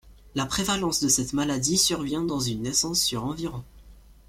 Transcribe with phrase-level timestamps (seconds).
[0.33, 3.63] La prévalence de cette maladie survient dans une naissance sur environ.